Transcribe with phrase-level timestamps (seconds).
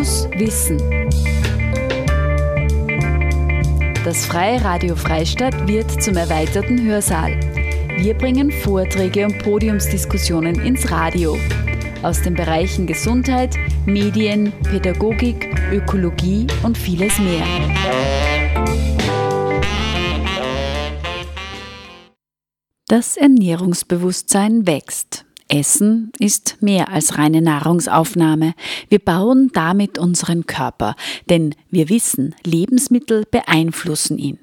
[0.00, 0.78] Fokus Wissen.
[4.02, 7.38] Das Freie Radio Freistadt wird zum erweiterten Hörsaal.
[7.98, 11.36] Wir bringen Vorträge und Podiumsdiskussionen ins Radio.
[12.02, 17.44] Aus den Bereichen Gesundheit, Medien, Pädagogik, Ökologie und vieles mehr.
[22.86, 25.26] Das Ernährungsbewusstsein wächst.
[25.50, 28.54] Essen ist mehr als reine Nahrungsaufnahme.
[28.88, 30.94] Wir bauen damit unseren Körper,
[31.28, 34.38] denn wir wissen, Lebensmittel beeinflussen ihn.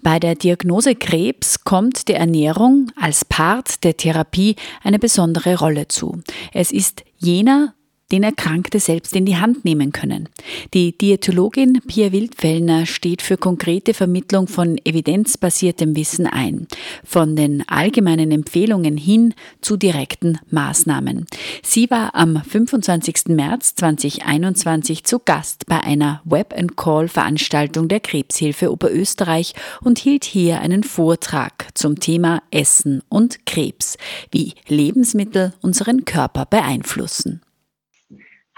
[0.00, 6.22] Bei der Diagnose Krebs kommt der Ernährung als Part der Therapie eine besondere Rolle zu.
[6.52, 7.74] Es ist jener
[8.12, 10.28] den Erkrankte selbst in die Hand nehmen können.
[10.74, 16.66] Die Diätologin Pia Wildfellner steht für konkrete Vermittlung von evidenzbasiertem Wissen ein,
[17.04, 21.26] von den allgemeinen Empfehlungen hin zu direkten Maßnahmen.
[21.62, 23.28] Sie war am 25.
[23.28, 31.68] März 2021 zu Gast bei einer Web-and-Call-Veranstaltung der Krebshilfe Oberösterreich und hielt hier einen Vortrag
[31.74, 33.96] zum Thema Essen und Krebs,
[34.30, 37.40] wie Lebensmittel unseren Körper beeinflussen.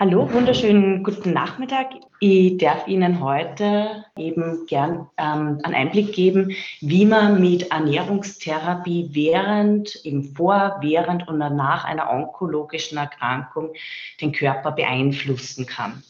[0.07, 1.93] Hallo, wunderschönen guten Nachmittag.
[2.21, 9.95] Ich darf Ihnen heute eben gern ähm, einen Einblick geben, wie man mit Ernährungstherapie während,
[10.05, 13.73] im Vor-, während und nach einer onkologischen Erkrankung
[14.21, 16.03] den Körper beeinflussen kann.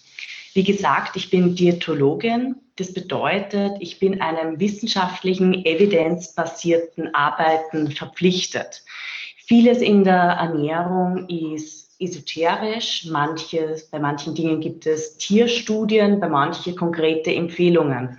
[0.54, 2.56] Wie gesagt, ich bin Diätologin.
[2.74, 8.82] Das bedeutet, ich bin einem wissenschaftlichen, evidenzbasierten Arbeiten verpflichtet.
[9.46, 16.76] Vieles in der Ernährung ist esoterisch, manches, bei manchen Dingen gibt es Tierstudien, bei manchen
[16.76, 18.18] konkrete Empfehlungen.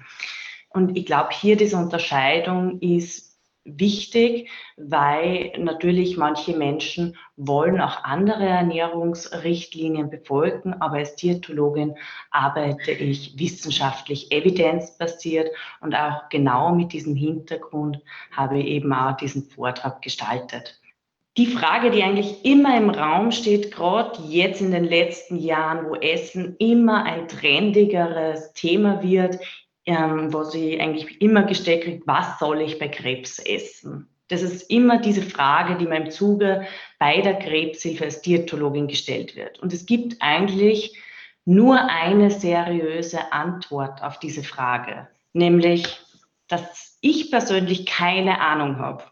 [0.70, 3.26] Und ich glaube, hier diese Unterscheidung ist
[3.66, 11.96] wichtig, weil natürlich manche Menschen wollen auch andere Ernährungsrichtlinien befolgen, aber als Diätologin
[12.30, 15.50] arbeite ich wissenschaftlich evidenzbasiert
[15.82, 20.80] und auch genau mit diesem Hintergrund habe ich eben auch diesen Vortrag gestaltet
[21.38, 25.96] die Frage, die eigentlich immer im Raum steht, gerade jetzt in den letzten Jahren, wo
[25.96, 29.40] Essen immer ein trendigeres Thema wird,
[29.86, 34.08] ähm, wo sie eigentlich immer gestellt kriegt, was soll ich bei Krebs essen?
[34.30, 36.66] Das ist immer diese Frage, die mir im Zuge
[36.98, 39.60] bei der Krebshilfe als Diätologin gestellt wird.
[39.60, 40.98] Und es gibt eigentlich
[41.44, 46.00] nur eine seriöse Antwort auf diese Frage, nämlich,
[46.48, 49.04] dass ich persönlich keine Ahnung habe.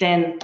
[0.00, 0.38] Denn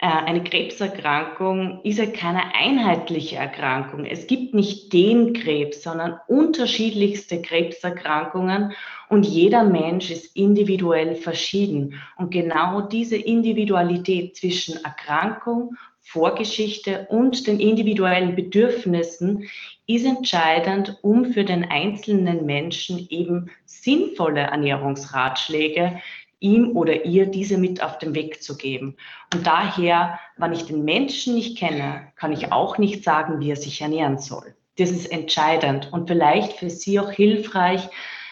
[0.00, 4.06] eine Krebserkrankung ist ja keine einheitliche Erkrankung.
[4.06, 8.72] Es gibt nicht den Krebs, sondern unterschiedlichste Krebserkrankungen
[9.10, 12.00] und jeder Mensch ist individuell verschieden.
[12.16, 19.48] Und genau diese Individualität zwischen Erkrankung, Vorgeschichte und den individuellen Bedürfnissen
[19.86, 26.00] ist entscheidend, um für den einzelnen Menschen eben sinnvolle Ernährungsratschläge
[26.40, 28.96] ihm oder ihr diese mit auf den Weg zu geben.
[29.32, 33.56] Und daher, wenn ich den Menschen nicht kenne, kann ich auch nicht sagen, wie er
[33.56, 34.54] sich ernähren soll.
[34.78, 37.88] Das ist entscheidend und vielleicht für Sie auch hilfreich,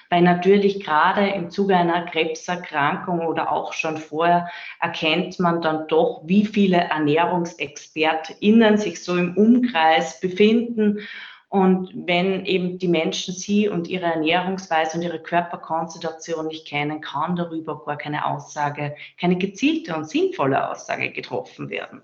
[0.08, 4.48] weil natürlich gerade im Zuge einer Krebserkrankung oder auch schon vorher
[4.80, 11.00] erkennt man dann doch, wie viele ErnährungsexpertInnen sich so im Umkreis befinden
[11.48, 17.36] und wenn eben die Menschen sie und ihre Ernährungsweise und ihre Körperkonstitution nicht kennen, kann
[17.36, 22.02] darüber gar keine Aussage, keine gezielte und sinnvolle Aussage getroffen werden.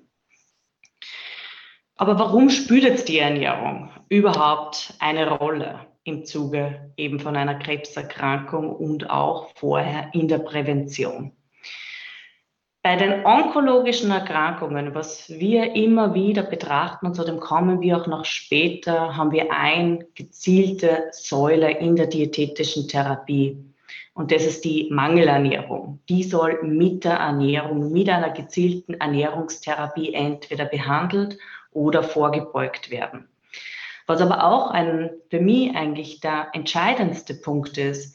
[1.96, 8.74] Aber warum spielt jetzt die Ernährung überhaupt eine Rolle im Zuge eben von einer Krebserkrankung
[8.74, 11.32] und auch vorher in der Prävention?
[12.84, 18.06] Bei den onkologischen Erkrankungen, was wir immer wieder betrachten und zu dem kommen wir auch
[18.06, 23.56] noch später, haben wir eine gezielte Säule in der diätetischen Therapie.
[24.12, 26.00] Und das ist die Mangelernährung.
[26.10, 31.38] Die soll mit der Ernährung, mit einer gezielten Ernährungstherapie entweder behandelt
[31.72, 33.30] oder vorgebeugt werden.
[34.06, 38.14] Was aber auch ein, für mich eigentlich der entscheidendste Punkt ist,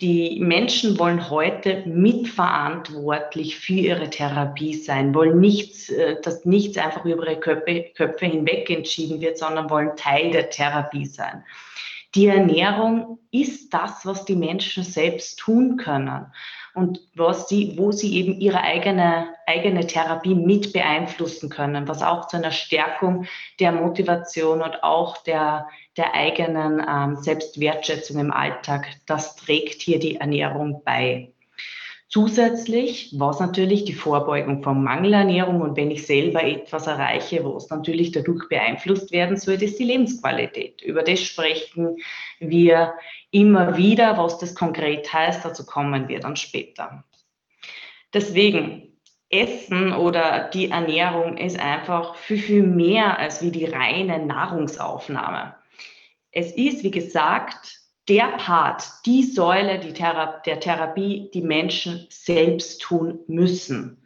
[0.00, 7.04] die Menschen wollen heute mitverantwortlich für ihre Therapie sein, wollen nichts, äh, dass nichts einfach
[7.04, 11.44] über ihre Köpfe, Köpfe hinweg entschieden wird, sondern wollen Teil der Therapie sein.
[12.14, 16.26] Die Ernährung ist das, was die Menschen selbst tun können
[16.78, 22.28] und was sie, wo sie eben ihre eigene, eigene Therapie mit beeinflussen können, was auch
[22.28, 23.26] zu einer Stärkung
[23.58, 25.66] der Motivation und auch der,
[25.96, 31.32] der eigenen ähm, Selbstwertschätzung im Alltag, das trägt hier die Ernährung bei.
[32.10, 38.12] Zusätzlich, was natürlich die Vorbeugung von Mangelernährung und wenn ich selber etwas erreiche, was natürlich
[38.12, 40.80] dadurch beeinflusst werden soll, ist die Lebensqualität.
[40.80, 41.98] Über das sprechen
[42.38, 42.94] wir
[43.30, 47.04] immer wieder, was das konkret heißt, dazu kommen wir dann später.
[48.14, 55.54] Deswegen, Essen oder die Ernährung ist einfach viel, viel mehr als wie die reine Nahrungsaufnahme.
[56.30, 57.77] Es ist, wie gesagt,
[58.08, 64.02] der Part, die Säule die Thera der Therapie, die Menschen selbst tun müssen.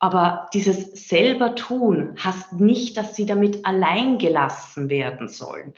[0.00, 5.74] Aber dieses selber tun heißt nicht, dass sie damit allein gelassen werden sollen.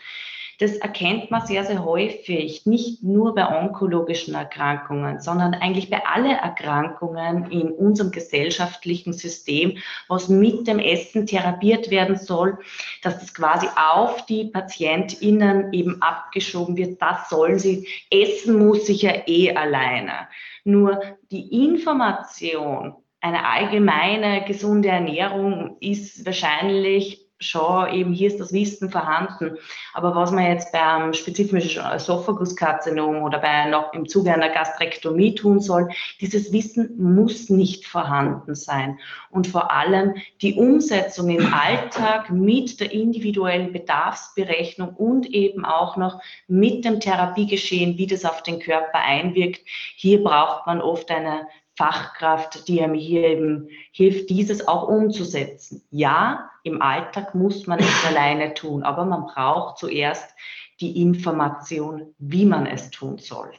[0.61, 6.37] Das erkennt man sehr, sehr häufig, nicht nur bei onkologischen Erkrankungen, sondern eigentlich bei allen
[6.37, 12.59] Erkrankungen in unserem gesellschaftlichen System, was mit dem Essen therapiert werden soll,
[13.03, 17.01] dass das quasi auf die PatientInnen eben abgeschoben wird.
[17.01, 17.89] Das sollen sie.
[18.11, 20.29] Essen muss sich ja eh alleine.
[20.65, 28.91] Nur die Information, eine allgemeine gesunde Ernährung ist wahrscheinlich schon eben hier ist das Wissen
[28.91, 29.57] vorhanden.
[29.95, 35.61] Aber was man jetzt beim spezifischen Esophaguskarzinom oder bei noch im Zuge einer Gastrektomie tun
[35.61, 35.89] soll,
[36.21, 38.99] dieses Wissen muss nicht vorhanden sein.
[39.31, 46.21] Und vor allem die Umsetzung im Alltag mit der individuellen Bedarfsberechnung und eben auch noch
[46.47, 49.61] mit dem Therapiegeschehen, wie das auf den Körper einwirkt.
[49.97, 51.47] Hier braucht man oft eine
[51.81, 55.83] Fachkraft, die mir hier eben hilft, dieses auch umzusetzen.
[55.91, 60.37] Ja, im Alltag muss man es alleine tun, aber man braucht zuerst
[60.81, 63.53] die Information, wie man es tun soll.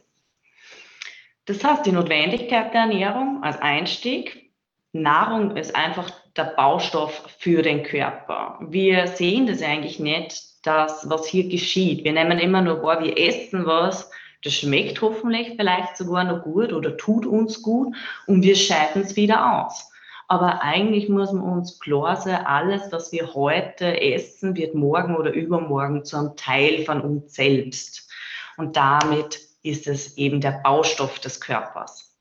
[1.45, 4.51] Das heißt, die Notwendigkeit der Ernährung als Einstieg.
[4.93, 8.59] Nahrung ist einfach der Baustoff für den Körper.
[8.61, 12.03] Wir sehen das eigentlich nicht, dass was hier geschieht.
[12.03, 14.11] Wir nehmen immer nur wahr, wir essen was,
[14.43, 17.95] das schmeckt hoffentlich vielleicht sogar noch gut oder tut uns gut
[18.27, 19.91] und wir scheiden es wieder aus.
[20.27, 25.33] Aber eigentlich muss man uns klar sein, alles, was wir heute essen, wird morgen oder
[25.33, 28.09] übermorgen zu einem Teil von uns selbst.
[28.55, 32.15] Und damit ist es eben der Baustoff des Körpers.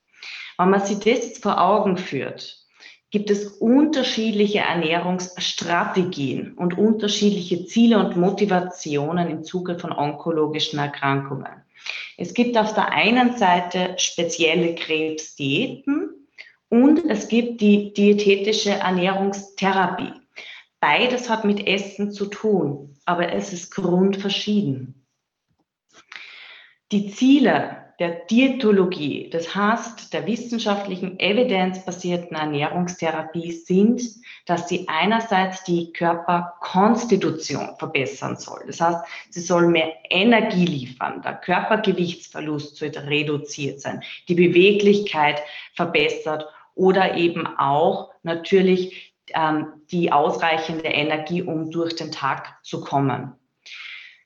[0.58, 2.58] Wenn man sich das jetzt vor Augen führt,
[3.10, 11.62] gibt es unterschiedliche Ernährungsstrategien und unterschiedliche Ziele und Motivationen im Zuge von onkologischen Erkrankungen.
[12.16, 16.28] Es gibt auf der einen Seite spezielle Krebsdiäten
[16.68, 20.12] und es gibt die diätetische Ernährungstherapie.
[20.80, 25.06] Beides hat mit Essen zu tun, aber es ist grundverschieden.
[26.92, 34.02] Die Ziele der Diätologie, das heißt der wissenschaftlichen evidenzbasierten Ernährungstherapie sind,
[34.46, 38.62] dass sie einerseits die Körperkonstitution verbessern soll.
[38.66, 45.42] Das heißt, sie soll mehr Energie liefern, der Körpergewichtsverlust soll reduziert sein, die Beweglichkeit
[45.74, 53.34] verbessert oder eben auch natürlich ähm, die ausreichende Energie, um durch den Tag zu kommen.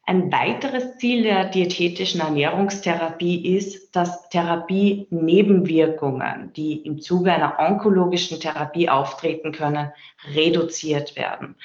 [0.07, 8.91] Ein weiteres Ziel der diätetischen Ernährungstherapie ist, dass Therapie-Nebenwirkungen, die im Zuge einer onkologischen Therapie
[8.91, 9.91] auftreten können,
[10.35, 11.57] reduziert werden.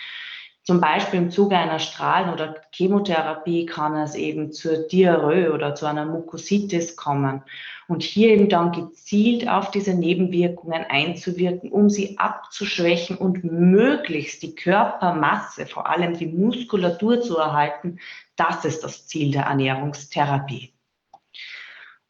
[0.69, 5.87] Zum Beispiel im Zuge einer Strahlen- oder Chemotherapie kann es eben zur Diarrhoe oder zu
[5.87, 7.41] einer Mukositis kommen.
[7.87, 14.53] Und hier eben dann gezielt auf diese Nebenwirkungen einzuwirken, um sie abzuschwächen und möglichst die
[14.53, 17.97] Körpermasse, vor allem die Muskulatur zu erhalten,
[18.35, 20.75] das ist das Ziel der Ernährungstherapie.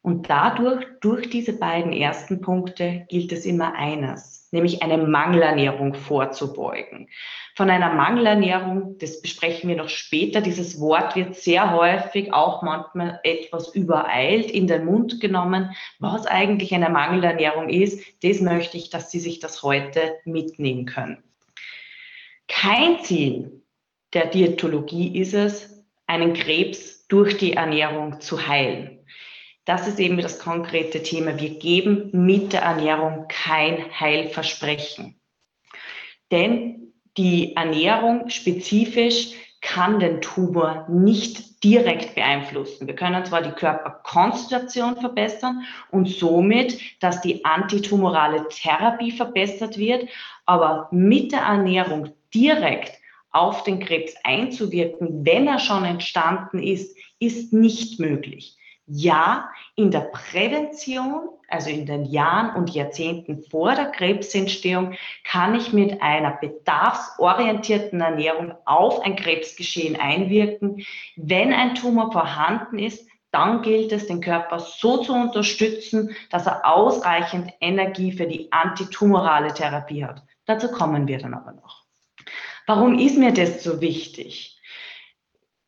[0.02, 7.10] Und dadurch, durch diese beiden ersten Punkte, gilt es immer eines, nämlich eine Mangelernährung vorzubeugen.
[7.54, 13.20] Von einer Mangelernährung, das besprechen wir noch später, dieses Wort wird sehr häufig auch manchmal
[13.24, 15.76] etwas übereilt in den Mund genommen.
[15.98, 21.22] Was eigentlich eine Mangelernährung ist, das möchte ich, dass Sie sich das heute mitnehmen können.
[22.48, 23.62] Kein Ziel
[24.14, 28.99] der Diätologie ist es, einen Krebs durch die Ernährung zu heilen.
[29.70, 31.38] Das ist eben das konkrete Thema.
[31.38, 35.20] Wir geben mit der Ernährung kein Heilversprechen.
[36.32, 39.28] Denn die Ernährung spezifisch
[39.60, 42.88] kann den Tumor nicht direkt beeinflussen.
[42.88, 45.62] Wir können zwar die Körperkonstitution verbessern
[45.92, 50.08] und somit, dass die antitumorale Therapie verbessert wird,
[50.46, 52.98] aber mit der Ernährung direkt
[53.30, 58.56] auf den Krebs einzuwirken, wenn er schon entstanden ist, ist nicht möglich.
[58.92, 65.72] Ja, in der Prävention, also in den Jahren und Jahrzehnten vor der Krebsentstehung, kann ich
[65.72, 70.84] mit einer bedarfsorientierten Ernährung auf ein Krebsgeschehen einwirken.
[71.14, 76.66] Wenn ein Tumor vorhanden ist, dann gilt es, den Körper so zu unterstützen, dass er
[76.66, 80.24] ausreichend Energie für die antitumorale Therapie hat.
[80.46, 81.84] Dazu kommen wir dann aber noch.
[82.66, 84.59] Warum ist mir das so wichtig?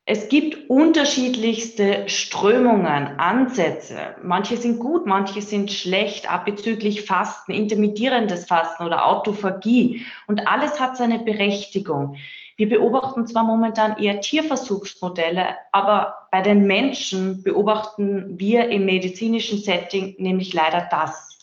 [0.05, 4.17] Es gibt unterschiedlichste Strömungen, Ansätze.
[4.21, 10.05] Manche sind gut, manche sind schlecht, bezüglich Fasten, intermittierendes Fasten oder Autophagie.
[10.27, 12.17] Und alles hat seine Berechtigung.
[12.57, 20.17] Wir beobachten zwar momentan eher Tierversuchsmodelle, aber bei den Menschen beobachten wir im medizinischen Setting
[20.19, 21.39] nämlich leider das.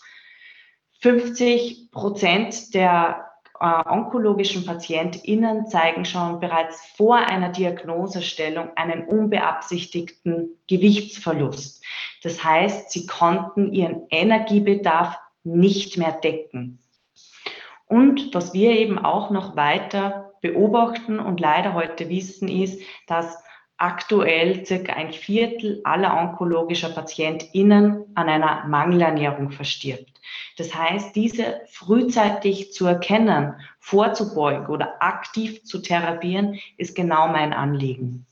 [0.99, 3.28] 50 Prozent der
[3.59, 11.83] onkologischen PatientInnen zeigen schon bereits vor einer Diagnosestellung einen unbeabsichtigten Gewichtsverlust.
[12.23, 16.79] Das heißt, sie konnten ihren Energiebedarf nicht mehr decken.
[17.85, 23.43] Und was wir eben auch noch weiter beobachten und leider heute wissen, ist, dass
[23.79, 30.19] aktuell circa ein Viertel aller onkologischer PatientInnen an einer Mangelernährung verstirbt.
[30.57, 38.25] Das heißt, diese frühzeitig zu erkennen, vorzubeugen oder aktiv zu therapieren, ist genau mein Anliegen.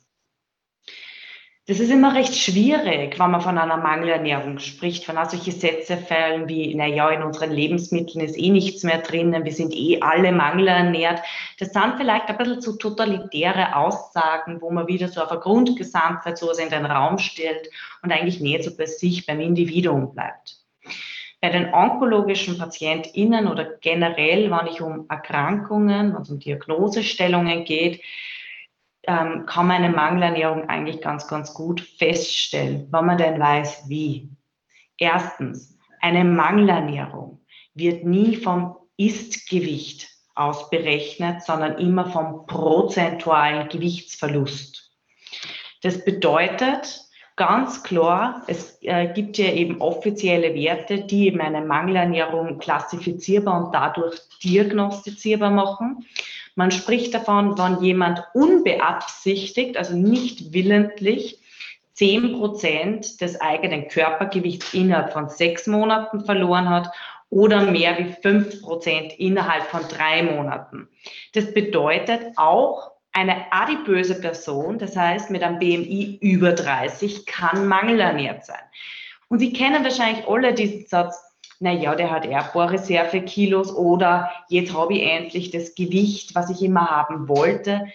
[1.70, 6.48] Das ist immer recht schwierig, wenn man von einer Mangelernährung spricht, von solche Sätze fallen
[6.48, 11.20] wie, naja, in unseren Lebensmitteln ist eh nichts mehr drinnen, wir sind eh alle mangelernährt.
[11.60, 16.38] Das sind vielleicht ein bisschen zu totalitäre Aussagen, wo man wieder so auf eine Grundgesamtheit
[16.38, 17.70] so in den Raum stellt
[18.02, 20.56] und eigentlich nicht so bei sich, beim Individuum bleibt.
[21.42, 28.02] Bei den onkologischen PatientInnen oder generell, wenn ich um Erkrankungen, wenn es um Diagnosestellungen geht,
[29.08, 34.30] ähm, kann man eine Mangelernährung eigentlich ganz, ganz gut feststellen, wenn man denn weiß, wie.
[34.98, 44.92] Erstens, eine Mangelernährung wird nie vom Istgewicht aus berechnet, sondern immer vom prozentualen Gewichtsverlust.
[45.82, 47.02] Das bedeutet
[47.36, 53.74] ganz klar, es äh, gibt ja eben offizielle Werte, die eben eine Mangelernährung klassifizierbar und
[53.74, 56.06] dadurch diagnostizierbar machen.
[56.58, 61.40] Man spricht davon, wenn jemand unbeabsichtigt, also nicht willentlich,
[61.94, 66.90] 10 Prozent des eigenen Körpergewichts innerhalb von sechs Monaten verloren hat
[67.30, 70.88] oder mehr wie 5 Prozent innerhalb von drei Monaten.
[71.34, 78.46] Das bedeutet auch, eine adipöse Person, das heißt mit einem BMI über 30, kann mangelernährt
[78.46, 78.62] sein.
[79.28, 81.27] Und Sie kennen wahrscheinlich alle diesen Satz,
[81.60, 86.50] naja, der hat eher ein paar Reservekilos oder jetzt habe ich endlich das Gewicht, was
[86.50, 87.88] ich immer haben wollte.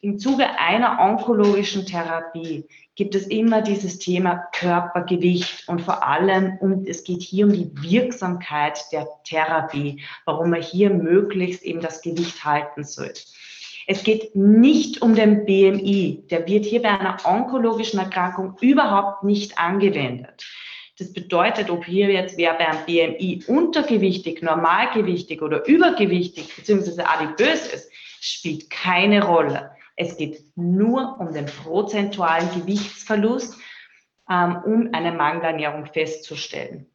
[0.00, 6.84] Im Zuge einer onkologischen Therapie gibt es immer dieses Thema Körpergewicht und vor allem, um,
[6.86, 12.44] es geht hier um die Wirksamkeit der Therapie, warum man hier möglichst eben das Gewicht
[12.44, 13.12] halten soll.
[13.86, 16.24] Es geht nicht um den BMI.
[16.30, 20.44] Der wird hier bei einer onkologischen Erkrankung überhaupt nicht angewendet.
[20.98, 27.02] Das bedeutet, ob hier jetzt wer beim BMI untergewichtig, normalgewichtig oder übergewichtig bzw.
[27.02, 29.70] adipös ist, spielt keine Rolle.
[29.94, 33.56] Es geht nur um den prozentualen Gewichtsverlust,
[34.28, 36.86] ähm, um eine Mangelernährung festzustellen.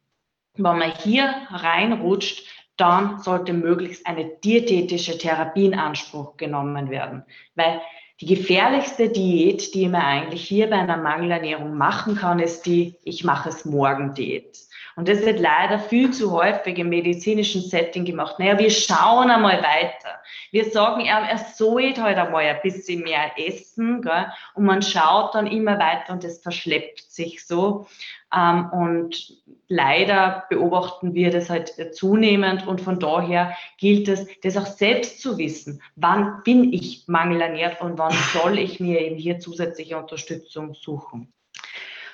[0.54, 2.46] Wenn man hier reinrutscht,
[2.76, 7.80] dann sollte möglichst eine diätetische Therapie in Anspruch genommen werden, weil
[8.20, 13.24] die gefährlichste Diät, die man eigentlich hier bei einer Mangelernährung machen kann, ist die Ich
[13.24, 14.56] mache es morgen Diät.
[14.96, 18.38] Und das wird leider viel zu häufig im medizinischen Setting gemacht.
[18.38, 20.20] Naja, wir schauen einmal weiter.
[20.52, 24.02] Wir sagen, er, er sollte halt einmal ein bisschen mehr essen.
[24.02, 24.26] Gell?
[24.54, 27.88] Und man schaut dann immer weiter und das verschleppt sich so.
[28.34, 34.66] Ähm, und leider beobachten wir das halt zunehmend und von daher gilt es, das auch
[34.66, 35.82] selbst zu wissen.
[35.96, 41.32] Wann bin ich mangelernährt und wann soll ich mir eben hier zusätzliche Unterstützung suchen?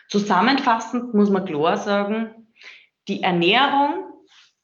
[0.09, 2.49] Zusammenfassend muss man klar sagen,
[3.09, 4.05] die Ernährung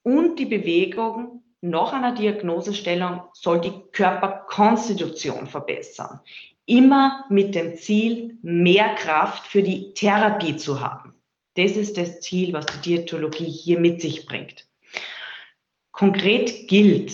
[0.03, 6.21] und die Bewegung nach einer Diagnosestellung soll die Körperkonstitution verbessern.
[6.67, 11.15] Immer mit dem Ziel, mehr Kraft für die Therapie zu haben.
[11.57, 14.67] Das ist das Ziel, was die Diätologie hier mit sich bringt.
[15.91, 17.13] Konkret gilt,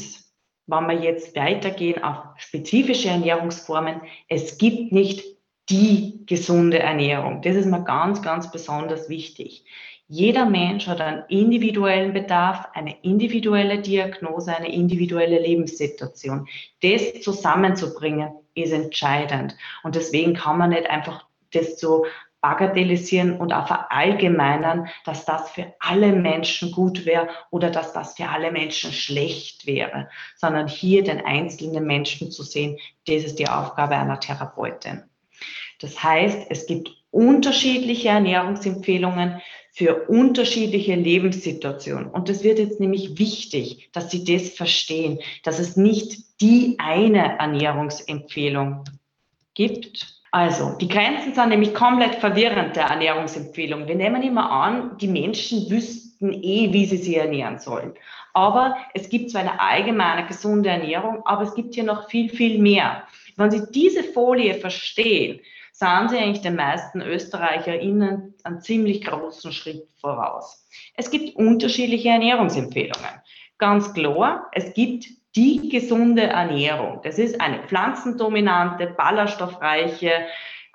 [0.67, 5.25] wenn wir jetzt weitergehen auf spezifische Ernährungsformen, es gibt nicht
[5.71, 7.43] die gesunde Ernährung.
[7.43, 9.65] Das ist mir ganz, ganz besonders wichtig.
[10.09, 16.49] Jeder Mensch hat einen individuellen Bedarf, eine individuelle Diagnose, eine individuelle Lebenssituation.
[16.83, 19.57] Das zusammenzubringen ist entscheidend.
[19.83, 22.05] Und deswegen kann man nicht einfach das so
[22.43, 28.29] bagatellisieren und auch verallgemeinern, dass das für alle Menschen gut wäre oder dass das für
[28.29, 33.97] alle Menschen schlecht wäre, sondern hier den einzelnen Menschen zu sehen, das ist die Aufgabe
[33.97, 35.05] einer Therapeutin.
[35.81, 39.41] Das heißt, es gibt unterschiedliche Ernährungsempfehlungen
[39.73, 42.09] für unterschiedliche Lebenssituationen.
[42.09, 47.39] Und es wird jetzt nämlich wichtig, dass Sie das verstehen, dass es nicht die eine
[47.39, 48.85] Ernährungsempfehlung
[49.55, 50.22] gibt.
[50.35, 53.87] Also, die Grenzen sind nämlich komplett verwirrend der Ernährungsempfehlung.
[53.87, 57.93] Wir nehmen immer an, die Menschen wüssten eh, wie sie sich ernähren sollen.
[58.33, 62.59] Aber es gibt zwar eine allgemeine gesunde Ernährung, aber es gibt hier noch viel, viel
[62.59, 63.03] mehr.
[63.37, 65.41] Wenn Sie diese Folie verstehen,
[65.73, 70.67] sahen Sie eigentlich den meisten ÖsterreicherInnen einen ziemlich großen Schritt voraus.
[70.95, 73.21] Es gibt unterschiedliche Ernährungsempfehlungen.
[73.59, 77.01] Ganz klar, es gibt die gesunde Ernährung.
[77.03, 80.27] Das ist eine pflanzendominante, ballaststoffreiche,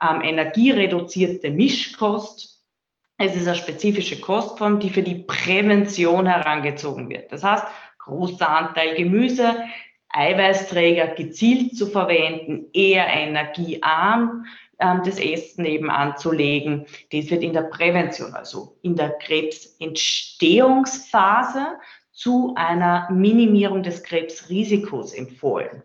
[0.02, 2.64] ähm, energiereduzierte Mischkost.
[3.18, 7.32] Es ist eine spezifische Kostform, die für die Prävention herangezogen wird.
[7.32, 7.66] Das heißt,
[8.00, 9.64] großer Anteil Gemüse,
[10.10, 14.46] Eiweißträger gezielt zu verwenden, eher energiearm
[14.80, 16.86] ähm, das Essen eben anzulegen.
[17.12, 21.78] Das wird in der Prävention, also in der Krebsentstehungsphase
[22.18, 25.84] zu einer Minimierung des Krebsrisikos empfohlen.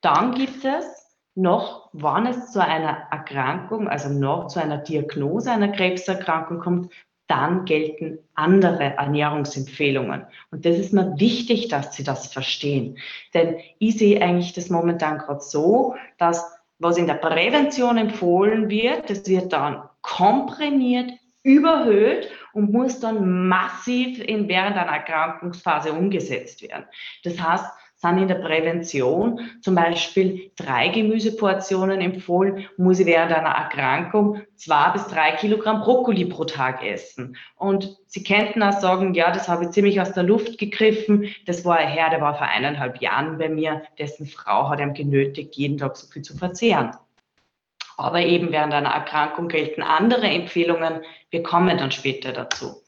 [0.00, 0.86] Dann gibt es
[1.34, 6.92] noch, wann es zu einer Erkrankung, also noch zu einer Diagnose einer Krebserkrankung kommt,
[7.26, 10.24] dann gelten andere Ernährungsempfehlungen.
[10.50, 12.96] Und das ist mir wichtig, dass Sie das verstehen.
[13.34, 19.10] Denn ich sehe eigentlich das momentan gerade so, dass was in der Prävention empfohlen wird,
[19.10, 21.12] das wird dann komprimiert,
[21.44, 26.86] überhöht und muss dann massiv in, während einer Erkrankungsphase umgesetzt werden.
[27.22, 27.66] Das heißt,
[28.04, 34.90] sind in der Prävention zum Beispiel drei Gemüseportionen empfohlen, muss ich während einer Erkrankung zwei
[34.90, 37.36] bis drei Kilogramm Brokkoli pro Tag essen.
[37.56, 41.28] Und Sie könnten auch sagen, ja, das habe ich ziemlich aus der Luft gegriffen.
[41.46, 44.92] Das war ein Herr, der war vor eineinhalb Jahren bei mir, dessen Frau hat ihm
[44.92, 46.92] genötigt, jeden Tag so viel zu verzehren.
[47.96, 51.02] Aber eben während einer Erkrankung gelten andere Empfehlungen.
[51.30, 52.82] Wir kommen dann später dazu.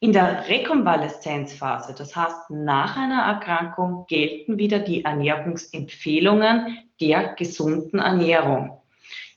[0.00, 8.82] In der Rekonvaleszenzphase, das heißt nach einer Erkrankung, gelten wieder die Ernährungsempfehlungen der gesunden Ernährung.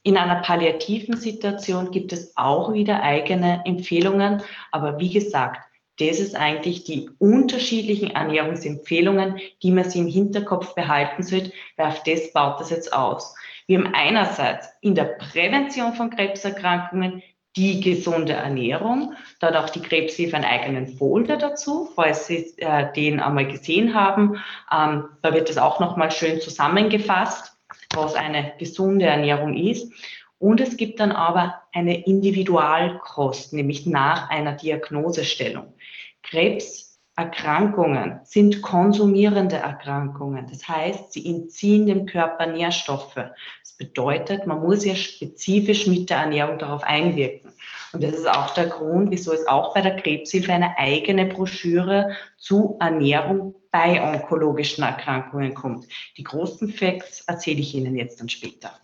[0.03, 5.61] In einer palliativen Situation gibt es auch wieder eigene Empfehlungen, aber wie gesagt,
[5.99, 12.03] das ist eigentlich die unterschiedlichen Ernährungsempfehlungen, die man sich im Hinterkopf behalten sollte, weil auf
[12.03, 13.35] das baut das jetzt aus.
[13.67, 17.21] Wir haben einerseits in der Prävention von Krebserkrankungen
[17.57, 19.13] die gesunde Ernährung.
[19.39, 23.93] Da hat auch die Krebshilfe einen eigenen Folder dazu, falls Sie äh, den einmal gesehen
[23.93, 24.41] haben.
[24.71, 27.57] Ähm, da wird es auch nochmal schön zusammengefasst,
[27.93, 29.91] was eine gesunde Ernährung ist.
[30.39, 35.73] Und es gibt dann aber eine Individualkost, nämlich nach einer Diagnosestellung.
[36.21, 36.86] Krebs
[37.17, 40.45] Erkrankungen sind konsumierende Erkrankungen.
[40.47, 43.15] Das heißt, sie entziehen dem Körper Nährstoffe.
[43.15, 47.51] Das bedeutet, man muss ja spezifisch mit der Ernährung darauf einwirken.
[47.91, 52.11] Und das ist auch der Grund, wieso es auch bei der Krebshilfe eine eigene Broschüre
[52.37, 55.87] zu Ernährung bei onkologischen Erkrankungen kommt.
[56.17, 58.79] Die großen Facts erzähle ich Ihnen jetzt dann später.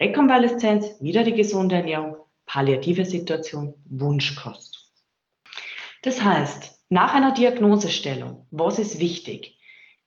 [0.00, 4.90] Rekonvaleszenz, wieder die gesunde Ernährung, palliative Situation, Wunschkost.
[6.02, 9.58] Das heißt, nach einer Diagnosestellung, was ist wichtig?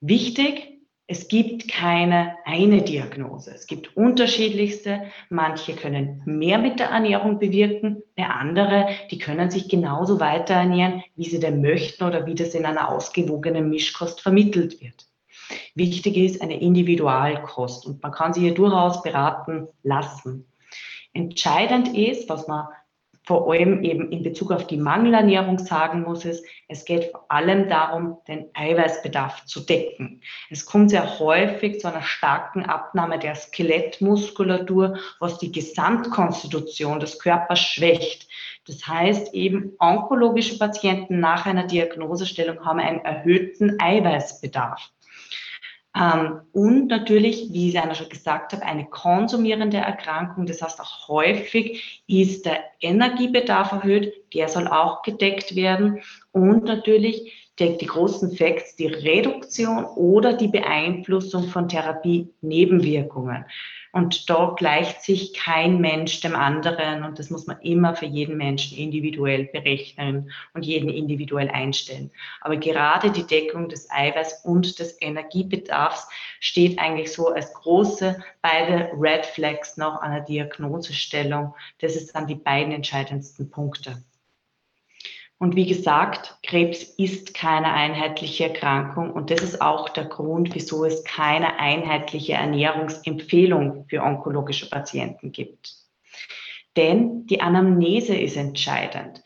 [0.02, 0.74] Wichtig,
[1.08, 3.52] es gibt keine eine Diagnose.
[3.54, 5.04] Es gibt unterschiedlichste.
[5.30, 11.04] Manche können mehr mit der Ernährung bewirken, der andere, die können sich genauso weiter ernähren,
[11.16, 15.06] wie sie denn möchten oder wie das in einer ausgewogenen Mischkost vermittelt wird.
[15.76, 20.48] Wichtig ist eine Individualkost und man kann sie hier durchaus beraten lassen.
[21.14, 22.68] Entscheidend ist, was man
[23.26, 27.70] vor allem eben in Bezug auf die Mangelernährung sagen muss es, es geht vor allem
[27.70, 30.22] darum, den Eiweißbedarf zu decken.
[30.50, 37.62] Es kommt sehr häufig zu einer starken Abnahme der Skelettmuskulatur, was die Gesamtkonstitution des Körpers
[37.62, 38.28] schwächt.
[38.68, 44.92] Das heißt eben, onkologische Patienten nach einer Diagnosestellung haben einen erhöhten Eiweißbedarf.
[45.96, 50.46] Ähm, und natürlich, wie ich einer schon gesagt habe, eine konsumierende Erkrankung.
[50.46, 54.14] Das heißt, auch häufig ist der Energiebedarf erhöht.
[54.34, 56.02] Der soll auch gedeckt werden.
[56.32, 63.46] Und natürlich die, die großen Facts, die Reduktion oder die Beeinflussung von Therapie-Nebenwirkungen.
[63.94, 68.38] Und da gleicht sich kein Mensch dem anderen und das muss man immer für jeden
[68.38, 72.10] Menschen individuell berechnen und jeden individuell einstellen.
[72.42, 76.08] Aber gerade die Deckung des Eiweiß und des Energiebedarfs
[76.40, 81.54] steht eigentlich so als große beide Red Flags noch einer Diagnosestellung.
[81.78, 84.04] Das ist dann die beiden entscheidendsten Punkte.
[85.40, 90.86] Und wie gesagt, Krebs ist keine einheitliche Erkrankung und das ist auch der Grund, wieso
[90.86, 95.76] es keine einheitliche Ernährungsempfehlung für onkologische Patienten gibt.
[96.78, 99.22] Denn die Anamnese ist entscheidend.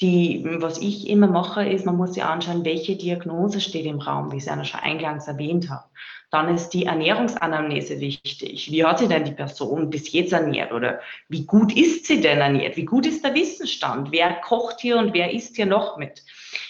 [0.00, 4.30] Die, was ich immer mache, ist, man muss sich anschauen, welche Diagnose steht im Raum,
[4.30, 5.84] wie ich es ja schon eingangs erwähnt habe.
[6.30, 8.70] Dann ist die Ernährungsanamnese wichtig.
[8.70, 12.40] Wie hat sich denn die Person bis jetzt ernährt oder wie gut ist sie denn
[12.40, 12.76] ernährt?
[12.76, 14.10] Wie gut ist der Wissensstand?
[14.10, 16.24] Wer kocht hier und wer isst hier noch mit?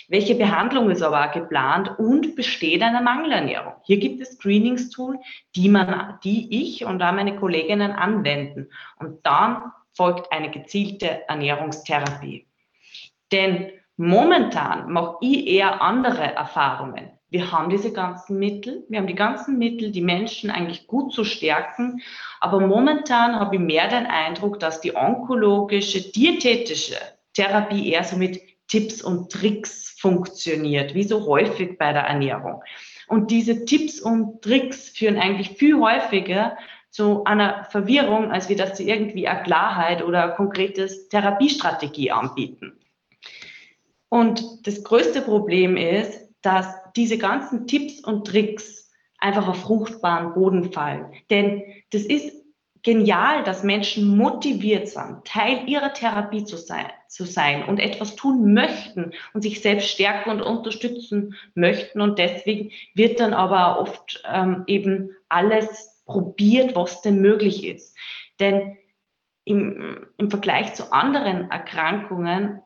[0.09, 3.73] Welche Behandlung ist aber geplant und besteht eine Mangelernährung?
[3.83, 5.19] Hier gibt es Screenings-Tool,
[5.57, 8.71] die man, die ich und auch meine Kolleginnen anwenden.
[8.99, 12.47] Und dann folgt eine gezielte Ernährungstherapie.
[13.33, 17.16] Denn momentan mache ich eher andere Erfahrungen.
[17.29, 21.25] Wir haben diese ganzen Mittel, wir haben die ganzen Mittel, die Menschen eigentlich gut zu
[21.25, 22.01] stärken.
[22.41, 26.97] Aber momentan habe ich mehr den Eindruck, dass die onkologische, diätetische
[27.35, 32.63] Therapie eher so mit Tipps und Tricks funktioniert, wie so häufig bei der Ernährung.
[33.09, 36.57] Und diese Tipps und Tricks führen eigentlich viel häufiger
[36.91, 42.79] zu einer Verwirrung, als wir dass sie irgendwie eine Klarheit oder eine konkrete Therapiestrategie anbieten.
[44.09, 50.73] Und das größte Problem ist, dass diese ganzen Tipps und Tricks einfach auf fruchtbaren Boden
[50.73, 51.13] fallen.
[51.31, 52.33] Denn das ist
[52.87, 58.55] genial, dass Menschen motiviert sind, Teil ihrer Therapie zu sein, zu sein und etwas tun
[58.55, 62.01] möchten und sich selbst stärken und unterstützen möchten.
[62.01, 67.97] Und deswegen wird dann aber oft ähm, eben alles probiert, was denn möglich ist.
[68.39, 68.77] Denn
[69.45, 72.61] im, im Vergleich zu anderen Erkrankungen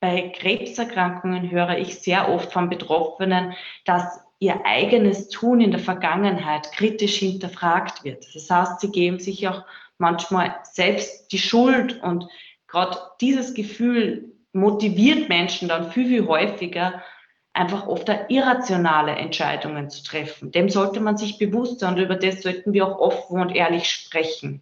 [0.00, 3.54] bei Krebserkrankungen höre ich sehr oft von Betroffenen,
[3.84, 8.26] dass ihr eigenes Tun in der Vergangenheit kritisch hinterfragt wird.
[8.34, 9.64] Das heißt, sie geben sich auch
[9.98, 12.28] manchmal selbst die Schuld und
[12.68, 17.02] gerade dieses Gefühl motiviert Menschen dann viel, viel häufiger,
[17.54, 20.52] einfach oft irrationale Entscheidungen zu treffen.
[20.52, 23.90] Dem sollte man sich bewusst sein und über das sollten wir auch offen und ehrlich
[23.90, 24.60] sprechen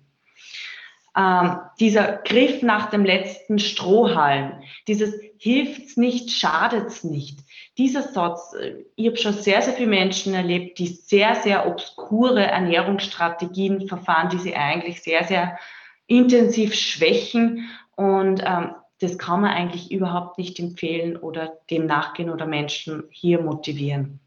[1.17, 7.39] ähm, dieser Griff nach dem letzten Strohhalm, dieses hilft's nicht, schadet's nicht.
[7.79, 12.45] Dieser Satz, äh, ich habe schon sehr, sehr viele Menschen erlebt, die sehr, sehr obskure
[12.45, 15.59] Ernährungsstrategien verfahren, die sie eigentlich sehr, sehr
[16.07, 17.69] intensiv schwächen.
[17.95, 23.41] Und ähm, das kann man eigentlich überhaupt nicht empfehlen oder dem nachgehen oder Menschen hier
[23.41, 24.19] motivieren.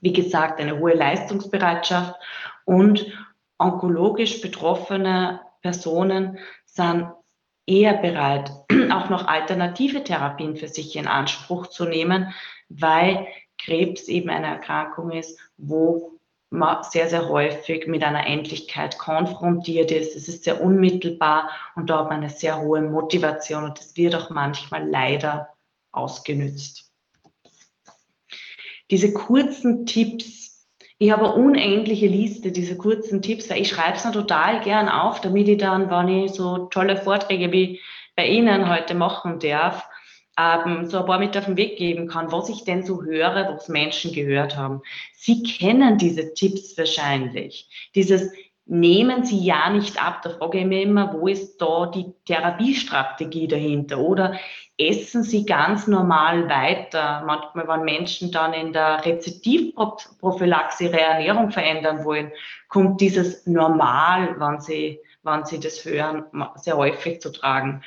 [0.00, 2.14] Wie gesagt, eine hohe Leistungsbereitschaft
[2.66, 3.06] und
[3.58, 7.06] onkologisch Betroffene Personen sind
[7.66, 8.50] eher bereit,
[8.92, 12.34] auch noch alternative Therapien für sich in Anspruch zu nehmen,
[12.68, 19.90] weil Krebs eben eine Erkrankung ist, wo man sehr, sehr häufig mit einer Endlichkeit konfrontiert
[19.90, 20.14] ist.
[20.14, 24.14] Es ist sehr unmittelbar und da hat man eine sehr hohe Motivation und das wird
[24.14, 25.48] auch manchmal leider
[25.92, 26.92] ausgenützt.
[28.90, 30.43] Diese kurzen Tipps
[30.98, 34.88] ich habe eine unendliche Liste dieser kurzen Tipps, weil ich schreibe es mir total gern
[34.88, 37.80] auf, damit ich dann, wenn ich so tolle Vorträge wie
[38.16, 39.84] bei Ihnen heute machen darf,
[40.38, 43.54] ähm, so ein paar mit auf den Weg geben kann, was ich denn so höre,
[43.54, 44.82] was Menschen gehört haben.
[45.14, 47.68] Sie kennen diese Tipps wahrscheinlich.
[47.94, 48.32] Dieses
[48.66, 50.22] nehmen Sie ja nicht ab.
[50.22, 53.98] Da frage ich mich immer, wo ist da die Therapiestrategie dahinter?
[53.98, 54.38] Oder
[54.78, 57.22] essen sie ganz normal weiter.
[57.26, 62.32] Manchmal, wenn Menschen dann in der Rezidivprophylaxe ihre Ernährung verändern wollen,
[62.68, 66.24] kommt dieses Normal, wenn sie, wenn sie das hören,
[66.56, 67.82] sehr häufig zu tragen.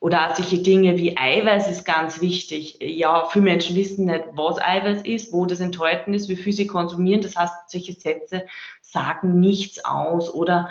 [0.00, 2.76] Oder auch solche Dinge wie Eiweiß ist ganz wichtig.
[2.80, 6.66] Ja, viele Menschen wissen nicht, was Eiweiß ist, wo das enthalten ist, wie viel sie
[6.66, 7.22] konsumieren.
[7.22, 8.46] Das heißt, solche Sätze
[8.90, 10.32] sagen nichts aus.
[10.32, 10.70] Oder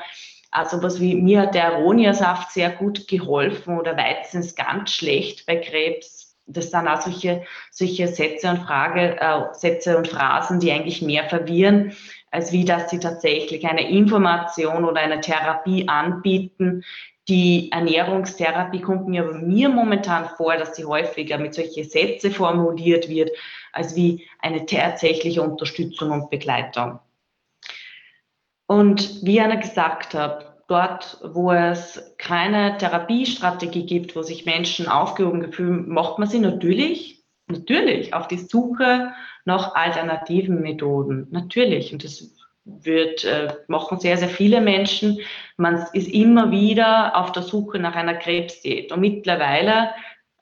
[0.51, 5.45] also was wie mir hat der Aronia-Saft sehr gut geholfen oder Weizen ist ganz schlecht
[5.45, 6.37] bei Krebs.
[6.47, 11.27] Das sind auch solche, solche Sätze und Frage, äh, Sätze und Phrasen, die eigentlich mehr
[11.27, 11.93] verwirren,
[12.31, 16.83] als wie dass sie tatsächlich eine Information oder eine Therapie anbieten.
[17.27, 23.31] Die Ernährungstherapie kommt mir mir momentan vor, dass sie häufiger mit solchen Sätze formuliert wird,
[23.73, 26.99] als wie eine tatsächliche Unterstützung und Begleitung.
[28.67, 35.51] Und wie einer gesagt hat, dort, wo es keine Therapiestrategie gibt, wo sich Menschen aufgehoben
[35.51, 39.11] fühlen, macht man sie natürlich, natürlich auf die Suche
[39.45, 41.27] nach alternativen Methoden.
[41.29, 41.93] Natürlich.
[41.93, 45.19] Und das wird, äh, machen sehr, sehr viele Menschen.
[45.57, 48.91] Man ist immer wieder auf der Suche nach einer Krebsdiät.
[48.91, 49.91] Und mittlerweile,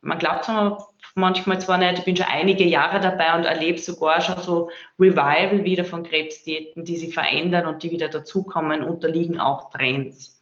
[0.02, 4.22] man glaubt zwar manchmal zwar nicht, ich bin schon einige Jahre dabei und erlebe sogar
[4.22, 9.70] schon so Revival wieder von Krebsdiäten, die sich verändern und die wieder dazukommen, unterliegen auch
[9.72, 10.42] Trends.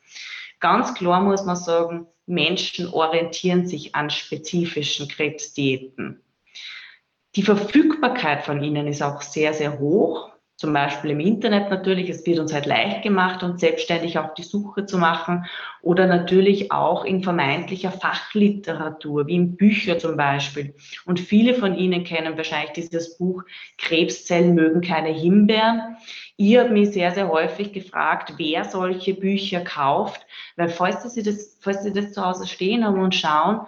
[0.60, 6.22] Ganz klar muss man sagen, Menschen orientieren sich an spezifischen Krebsdiäten.
[7.36, 10.31] Die Verfügbarkeit von ihnen ist auch sehr, sehr hoch.
[10.62, 12.08] Zum Beispiel im Internet natürlich.
[12.08, 15.46] Es wird uns halt leicht gemacht, uns selbstständig auf die Suche zu machen
[15.82, 20.76] oder natürlich auch in vermeintlicher Fachliteratur, wie in Büchern zum Beispiel.
[21.06, 23.42] Und viele von Ihnen kennen wahrscheinlich dieses Buch
[23.80, 25.98] Krebszellen mögen keine Himbeeren.
[26.38, 31.58] Ihr habt mich sehr, sehr häufig gefragt, wer solche Bücher kauft, weil falls Sie das,
[31.60, 33.62] falls Sie das zu Hause stehen haben und schauen,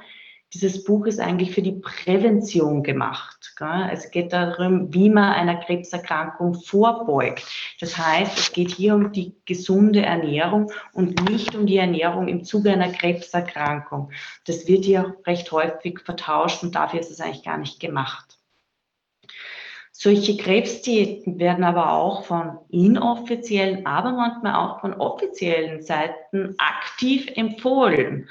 [0.54, 3.54] dieses Buch ist eigentlich für die Prävention gemacht.
[3.58, 3.90] Gell?
[3.92, 7.44] Es geht darum, wie man einer Krebserkrankung vorbeugt.
[7.80, 12.44] Das heißt, es geht hier um die gesunde Ernährung und nicht um die Ernährung im
[12.44, 14.12] Zuge einer Krebserkrankung.
[14.46, 18.38] Das wird hier recht häufig vertauscht und dafür ist es eigentlich gar nicht gemacht.
[19.92, 28.28] Solche Krebsdiäten werden aber auch von inoffiziellen, aber manchmal auch von offiziellen Seiten aktiv empfohlen.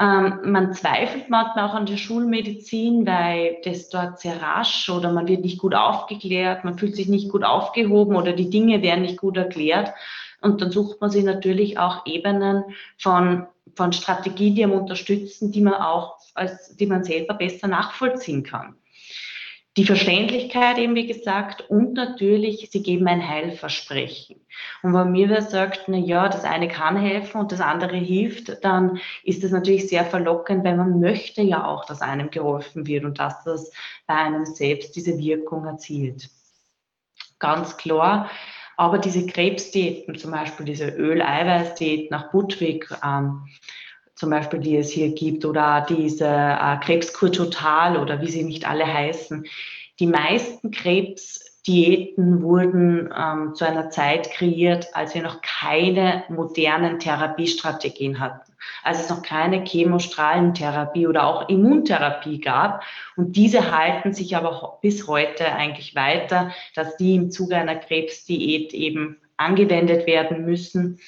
[0.00, 5.28] Ähm, man zweifelt manchmal auch an der Schulmedizin, weil das dort sehr rasch oder man
[5.28, 9.18] wird nicht gut aufgeklärt, man fühlt sich nicht gut aufgehoben oder die Dinge werden nicht
[9.18, 9.92] gut erklärt.
[10.40, 12.64] Und dann sucht man sich natürlich auch Ebenen
[12.98, 18.42] von, von Strategie, die einem unterstützen, die man auch als, die man selber besser nachvollziehen
[18.42, 18.76] kann.
[19.76, 24.36] Die Verständlichkeit eben, wie gesagt, und natürlich, sie geben ein Heilversprechen.
[24.84, 28.64] Und wenn mir wer sagt, na ja, das eine kann helfen und das andere hilft,
[28.64, 33.04] dann ist das natürlich sehr verlockend, weil man möchte ja auch, dass einem geholfen wird
[33.04, 33.72] und dass das
[34.06, 36.30] bei einem selbst diese Wirkung erzielt.
[37.40, 38.30] Ganz klar.
[38.76, 43.46] Aber diese Krebsdiäten, zum Beispiel diese Öl-Eiweiß-Diät nach Budwig, ähm,
[44.14, 48.68] zum Beispiel, die es hier gibt, oder diese äh, Krebskur Total oder wie sie nicht
[48.68, 49.46] alle heißen.
[50.00, 58.20] Die meisten Krebsdiäten wurden ähm, zu einer Zeit kreiert, als wir noch keine modernen Therapiestrategien
[58.20, 58.52] hatten.
[58.82, 62.82] Als es noch keine Chemostrahlentherapie oder auch Immuntherapie gab.
[63.16, 68.72] Und diese halten sich aber bis heute eigentlich weiter, dass die im Zuge einer Krebsdiät
[68.72, 70.98] eben angewendet werden müssen.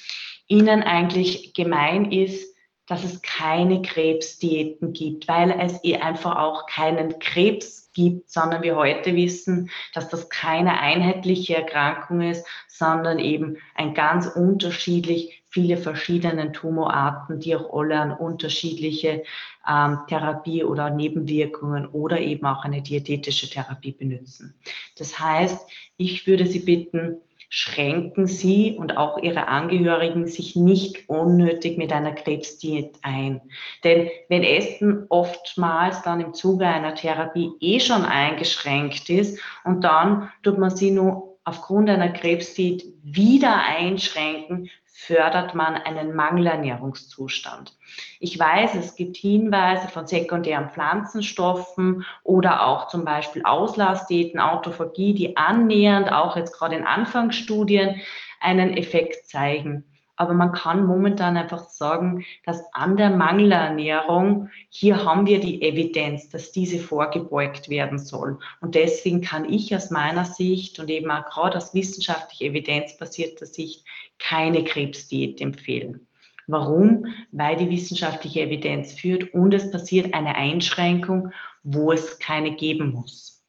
[0.47, 2.56] Ihnen eigentlich gemein ist,
[2.87, 8.75] dass es keine Krebsdiäten gibt, weil es eh einfach auch keinen Krebs gibt, sondern wir
[8.75, 16.51] heute wissen, dass das keine einheitliche Erkrankung ist, sondern eben ein ganz unterschiedlich viele verschiedene
[16.51, 19.23] Tumorarten, die auch alle an unterschiedliche
[19.67, 24.53] ähm, Therapie oder Nebenwirkungen oder eben auch eine diätetische Therapie benutzen.
[24.97, 27.17] Das heißt, ich würde Sie bitten,
[27.49, 33.41] schränken Sie und auch Ihre Angehörigen sich nicht unnötig mit einer Krebsdiät ein.
[33.83, 40.29] Denn wenn Essen oftmals dann im Zuge einer Therapie eh schon eingeschränkt ist und dann
[40.43, 47.73] tut man sie nur aufgrund einer Krebsdiät wieder einschränken, fördert man einen Mangelernährungszustand.
[48.19, 55.37] Ich weiß, es gibt Hinweise von sekundären Pflanzenstoffen oder auch zum Beispiel Auslassdiäten, Autophagie, die
[55.37, 58.01] annähernd auch jetzt gerade in Anfangsstudien
[58.41, 59.85] einen Effekt zeigen.
[60.17, 66.29] Aber man kann momentan einfach sagen, dass an der Mangelernährung, hier haben wir die Evidenz,
[66.29, 68.39] dass diese vorgebeugt werden soll.
[68.59, 73.85] Und deswegen kann ich aus meiner Sicht und eben auch gerade aus wissenschaftlich evidenzbasierter Sicht
[74.17, 76.07] keine Krebsdiät empfehlen.
[76.47, 77.05] Warum?
[77.31, 83.43] Weil die wissenschaftliche Evidenz führt und es passiert eine Einschränkung, wo es keine geben muss.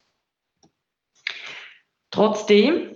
[2.11, 2.95] Trotzdem,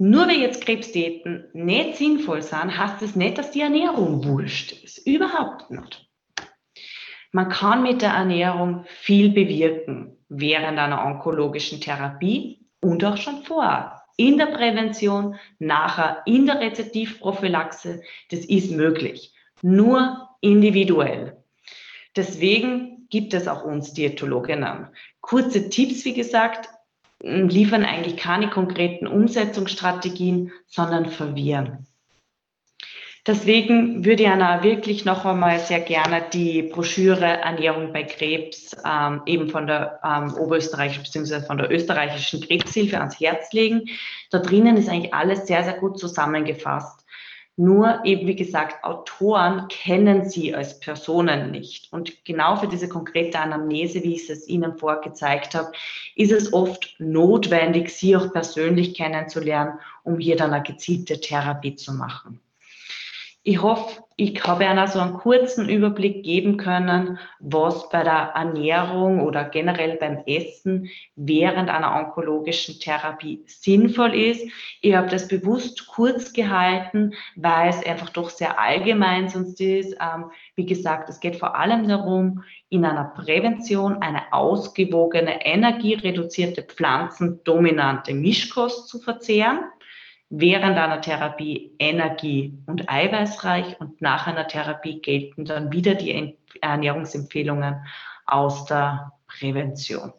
[0.00, 4.72] nur weil jetzt Krebsdiäten nicht sinnvoll sind, heißt es das nicht, dass die Ernährung wurscht
[4.82, 5.06] ist.
[5.06, 6.08] Überhaupt nicht.
[7.32, 14.02] Man kann mit der Ernährung viel bewirken während einer onkologischen Therapie und auch schon vorher
[14.16, 18.00] in der Prävention, nachher in der Rezidivprophylaxe.
[18.30, 21.44] Das ist möglich, nur individuell.
[22.16, 24.88] Deswegen gibt es auch uns Diätologinnen.
[25.20, 26.70] Kurze Tipps, wie gesagt,
[27.22, 31.86] liefern eigentlich keine konkreten Umsetzungsstrategien, sondern verwirren.
[33.26, 39.20] Deswegen würde ich Anna wirklich noch einmal sehr gerne die Broschüre Ernährung bei Krebs ähm,
[39.26, 41.46] eben von der ähm, oberösterreichischen bzw.
[41.46, 43.82] von der österreichischen Krebshilfe ans Herz legen.
[44.30, 46.99] Da drinnen ist eigentlich alles sehr, sehr gut zusammengefasst.
[47.60, 51.92] Nur eben, wie gesagt, Autoren kennen sie als Personen nicht.
[51.92, 55.70] Und genau für diese konkrete Anamnese, wie ich es Ihnen vorgezeigt habe,
[56.16, 61.92] ist es oft notwendig, sie auch persönlich kennenzulernen, um hier dann eine gezielte Therapie zu
[61.92, 62.40] machen.
[63.42, 69.20] Ich hoffe, ich habe Ihnen so einen kurzen Überblick geben können, was bei der Ernährung
[69.20, 74.46] oder generell beim Essen während einer onkologischen Therapie sinnvoll ist.
[74.82, 79.96] Ich habe das bewusst kurz gehalten, weil es einfach doch sehr allgemein sonst ist.
[79.98, 88.12] Ähm, wie gesagt, es geht vor allem darum, in einer Prävention eine ausgewogene, energiereduzierte, pflanzendominante
[88.12, 89.60] Mischkost zu verzehren
[90.30, 97.84] während einer Therapie energie- und eiweißreich und nach einer Therapie gelten dann wieder die Ernährungsempfehlungen
[98.26, 100.12] aus der Prävention.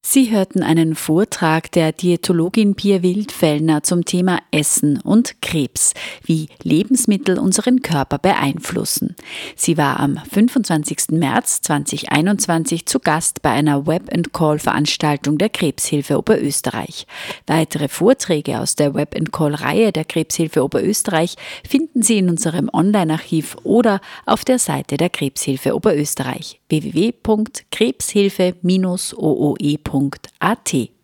[0.00, 5.92] Sie hörten einen Vortrag der Diätologin Pia Wildfellner zum Thema Essen und Krebs,
[6.24, 9.16] wie Lebensmittel unseren Körper beeinflussen.
[9.56, 11.10] Sie war am 25.
[11.10, 17.06] März 2021 zu Gast bei einer Web-and-Call-Veranstaltung der Krebshilfe Oberösterreich.
[17.46, 21.34] Weitere Vorträge aus der Web-and-Call-Reihe der Krebshilfe Oberösterreich
[21.68, 26.60] finden Sie in unserem Online-Archiv oder auf der Seite der Krebshilfe Oberösterreich
[29.98, 30.97] www.krebshilfe-ooe.at